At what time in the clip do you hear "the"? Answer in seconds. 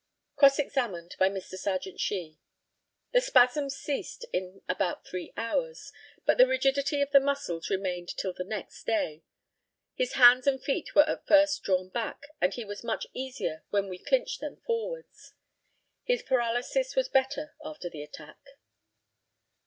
3.11-3.21, 6.39-6.47, 7.11-7.19, 8.33-8.43, 17.87-18.01